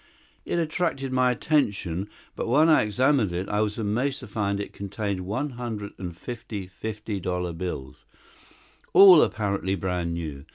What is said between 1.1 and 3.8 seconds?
my attention, but when I examined it I was